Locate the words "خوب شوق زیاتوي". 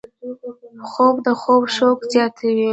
1.41-2.67